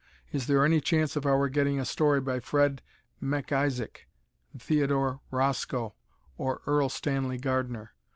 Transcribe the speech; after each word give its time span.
Is 0.31 0.47
there 0.47 0.65
any 0.65 0.81
chance 0.81 1.15
of 1.15 1.27
our 1.27 1.47
getting 1.47 1.79
a 1.79 1.85
story 1.85 2.21
by 2.21 2.39
Fred 2.39 2.81
MacIsaac, 3.21 4.07
Theodore 4.57 5.19
Roscoe, 5.29 5.93
or 6.39 6.63
Erle 6.65 6.89
Stanley 6.89 7.37
Gardner? 7.37 7.93